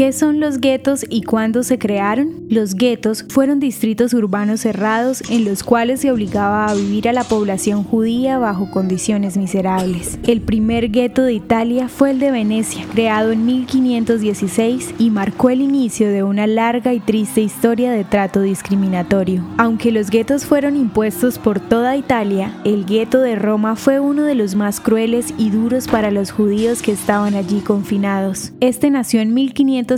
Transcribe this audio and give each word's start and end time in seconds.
¿Qué 0.00 0.14
son 0.14 0.40
los 0.40 0.62
guetos 0.62 1.04
y 1.10 1.24
cuándo 1.24 1.62
se 1.62 1.78
crearon? 1.78 2.46
Los 2.48 2.74
guetos 2.74 3.26
fueron 3.28 3.60
distritos 3.60 4.14
urbanos 4.14 4.60
cerrados 4.60 5.22
en 5.28 5.44
los 5.44 5.62
cuales 5.62 6.00
se 6.00 6.10
obligaba 6.10 6.68
a 6.68 6.74
vivir 6.74 7.06
a 7.06 7.12
la 7.12 7.22
población 7.22 7.84
judía 7.84 8.38
bajo 8.38 8.70
condiciones 8.70 9.36
miserables. 9.36 10.18
El 10.26 10.40
primer 10.40 10.90
gueto 10.90 11.22
de 11.22 11.34
Italia 11.34 11.88
fue 11.88 12.12
el 12.12 12.18
de 12.18 12.30
Venecia, 12.30 12.86
creado 12.94 13.30
en 13.30 13.44
1516 13.44 14.94
y 14.96 15.10
marcó 15.10 15.50
el 15.50 15.60
inicio 15.60 16.08
de 16.08 16.22
una 16.22 16.46
larga 16.46 16.94
y 16.94 17.00
triste 17.00 17.42
historia 17.42 17.92
de 17.92 18.04
trato 18.04 18.40
discriminatorio. 18.40 19.44
Aunque 19.58 19.92
los 19.92 20.08
guetos 20.08 20.46
fueron 20.46 20.76
impuestos 20.76 21.38
por 21.38 21.60
toda 21.60 21.98
Italia, 21.98 22.54
el 22.64 22.86
gueto 22.86 23.20
de 23.20 23.36
Roma 23.36 23.76
fue 23.76 24.00
uno 24.00 24.22
de 24.22 24.34
los 24.34 24.54
más 24.54 24.80
crueles 24.80 25.34
y 25.36 25.50
duros 25.50 25.88
para 25.88 26.10
los 26.10 26.30
judíos 26.30 26.80
que 26.80 26.92
estaban 26.92 27.34
allí 27.34 27.60
confinados. 27.60 28.52
Este 28.60 28.88
nació 28.88 29.20
en 29.20 29.34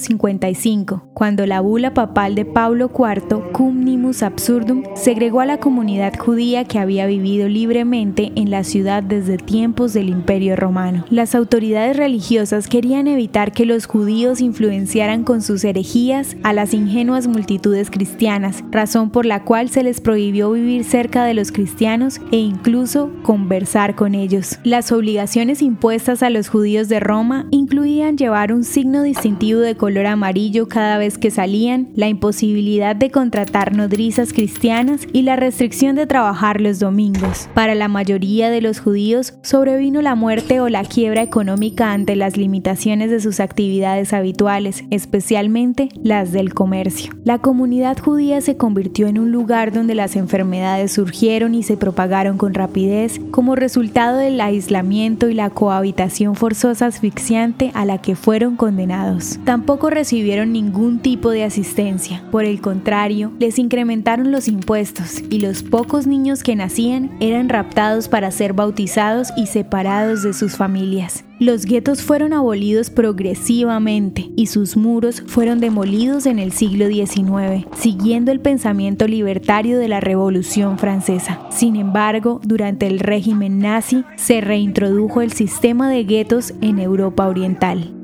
1500 0.00 1.02
cuando 1.14 1.46
la 1.46 1.60
bula 1.60 1.94
papal 1.94 2.34
de 2.34 2.44
Pablo 2.44 2.90
IV, 2.92 3.52
Cum 3.52 3.84
Nimus 3.84 4.22
Absurdum, 4.22 4.82
segregó 4.94 5.40
a 5.40 5.46
la 5.46 5.58
comunidad 5.58 6.14
judía 6.18 6.64
que 6.64 6.78
había 6.78 7.06
vivido 7.06 7.48
libremente 7.48 8.32
en 8.34 8.50
la 8.50 8.64
ciudad 8.64 9.02
desde 9.02 9.36
tiempos 9.36 9.92
del 9.92 10.08
Imperio 10.08 10.56
Romano. 10.56 11.04
Las 11.10 11.34
autoridades 11.34 11.96
religiosas 11.96 12.66
querían 12.66 13.06
evitar 13.06 13.52
que 13.52 13.66
los 13.66 13.86
judíos 13.86 14.40
influenciaran 14.40 15.24
con 15.24 15.42
sus 15.42 15.64
herejías 15.64 16.36
a 16.42 16.52
las 16.52 16.74
ingenuas 16.74 17.28
multitudes 17.28 17.90
cristianas, 17.90 18.64
razón 18.70 19.10
por 19.10 19.26
la 19.26 19.44
cual 19.44 19.68
se 19.68 19.82
les 19.82 20.00
prohibió 20.00 20.50
vivir 20.52 20.84
cerca 20.84 21.24
de 21.24 21.34
los 21.34 21.52
cristianos 21.52 22.20
e 22.32 22.38
incluso 22.38 23.10
conversar 23.22 23.94
con 23.94 24.14
ellos. 24.14 24.58
Las 24.64 24.92
obligaciones 24.92 25.62
impuestas 25.62 26.22
a 26.22 26.30
los 26.30 26.48
judíos 26.48 26.88
de 26.88 27.00
Roma 27.00 27.46
incluían 27.50 28.16
llevar 28.16 28.52
un 28.52 28.64
signo 28.64 29.02
distintivo 29.02 29.60
de 29.60 29.71
color 29.76 30.06
amarillo 30.06 30.68
cada 30.68 30.98
vez 30.98 31.18
que 31.18 31.30
salían, 31.30 31.88
la 31.94 32.08
imposibilidad 32.08 32.94
de 32.94 33.10
contratar 33.10 33.74
nodrizas 33.74 34.32
cristianas 34.32 35.06
y 35.12 35.22
la 35.22 35.36
restricción 35.36 35.96
de 35.96 36.06
trabajar 36.06 36.60
los 36.60 36.78
domingos. 36.78 37.48
Para 37.54 37.74
la 37.74 37.88
mayoría 37.88 38.50
de 38.50 38.60
los 38.60 38.80
judíos 38.80 39.34
sobrevino 39.42 40.02
la 40.02 40.14
muerte 40.14 40.60
o 40.60 40.68
la 40.68 40.84
quiebra 40.84 41.22
económica 41.22 41.92
ante 41.92 42.16
las 42.16 42.36
limitaciones 42.36 43.10
de 43.10 43.20
sus 43.20 43.40
actividades 43.40 44.12
habituales, 44.12 44.84
especialmente 44.90 45.88
las 46.02 46.32
del 46.32 46.54
comercio. 46.54 47.12
La 47.24 47.38
comunidad 47.38 47.98
judía 47.98 48.40
se 48.40 48.56
convirtió 48.56 49.06
en 49.06 49.18
un 49.18 49.32
lugar 49.32 49.72
donde 49.72 49.94
las 49.94 50.16
enfermedades 50.16 50.92
surgieron 50.92 51.54
y 51.54 51.62
se 51.62 51.76
propagaron 51.76 52.38
con 52.38 52.54
rapidez 52.54 53.20
como 53.30 53.56
resultado 53.56 54.18
del 54.18 54.40
aislamiento 54.40 55.28
y 55.28 55.34
la 55.34 55.50
cohabitación 55.50 56.34
forzosa 56.34 56.86
asfixiante 56.86 57.70
a 57.74 57.84
la 57.84 57.98
que 57.98 58.16
fueron 58.16 58.56
condenados. 58.56 59.38
Tampoco 59.44 59.61
tampoco 59.62 59.90
recibieron 59.90 60.52
ningún 60.52 60.98
tipo 60.98 61.30
de 61.30 61.44
asistencia. 61.44 62.24
Por 62.32 62.44
el 62.44 62.60
contrario, 62.60 63.30
les 63.38 63.60
incrementaron 63.60 64.32
los 64.32 64.48
impuestos 64.48 65.22
y 65.30 65.38
los 65.38 65.62
pocos 65.62 66.08
niños 66.08 66.42
que 66.42 66.56
nacían 66.56 67.16
eran 67.20 67.48
raptados 67.48 68.08
para 68.08 68.32
ser 68.32 68.54
bautizados 68.54 69.28
y 69.36 69.46
separados 69.46 70.24
de 70.24 70.32
sus 70.32 70.56
familias. 70.56 71.24
Los 71.38 71.64
guetos 71.64 72.02
fueron 72.02 72.32
abolidos 72.32 72.90
progresivamente 72.90 74.30
y 74.34 74.46
sus 74.46 74.76
muros 74.76 75.22
fueron 75.28 75.60
demolidos 75.60 76.26
en 76.26 76.40
el 76.40 76.50
siglo 76.50 76.88
XIX, 76.88 77.64
siguiendo 77.76 78.32
el 78.32 78.40
pensamiento 78.40 79.06
libertario 79.06 79.78
de 79.78 79.86
la 79.86 80.00
Revolución 80.00 80.76
Francesa. 80.76 81.38
Sin 81.50 81.76
embargo, 81.76 82.40
durante 82.42 82.88
el 82.88 82.98
régimen 82.98 83.60
nazi 83.60 84.02
se 84.16 84.40
reintrodujo 84.40 85.22
el 85.22 85.32
sistema 85.32 85.88
de 85.88 86.02
guetos 86.02 86.52
en 86.60 86.80
Europa 86.80 87.28
Oriental. 87.28 88.01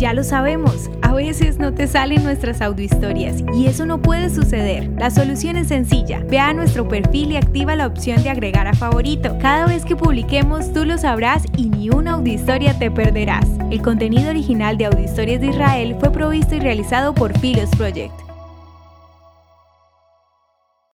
Ya 0.00 0.14
lo 0.14 0.24
sabemos, 0.24 0.88
a 1.02 1.12
veces 1.12 1.58
no 1.58 1.74
te 1.74 1.86
salen 1.86 2.24
nuestras 2.24 2.62
audiohistorias 2.62 3.44
y 3.54 3.66
eso 3.66 3.84
no 3.84 4.00
puede 4.00 4.30
suceder. 4.30 4.88
La 4.96 5.10
solución 5.10 5.56
es 5.56 5.68
sencilla. 5.68 6.24
Ve 6.26 6.38
a 6.38 6.54
nuestro 6.54 6.88
perfil 6.88 7.32
y 7.32 7.36
activa 7.36 7.76
la 7.76 7.86
opción 7.86 8.22
de 8.22 8.30
agregar 8.30 8.66
a 8.66 8.72
favorito. 8.72 9.36
Cada 9.42 9.66
vez 9.66 9.84
que 9.84 9.96
publiquemos 9.96 10.72
tú 10.72 10.86
lo 10.86 10.96
sabrás 10.96 11.42
y 11.54 11.68
ni 11.68 11.90
una 11.90 12.12
audiohistoria 12.12 12.78
te 12.78 12.90
perderás. 12.90 13.46
El 13.70 13.82
contenido 13.82 14.30
original 14.30 14.78
de 14.78 14.86
Audiohistorias 14.86 15.42
de 15.42 15.48
Israel 15.48 15.94
fue 16.00 16.10
provisto 16.10 16.54
y 16.54 16.60
realizado 16.60 17.12
por 17.12 17.38
Philos 17.38 17.68
Project. 17.76 18.29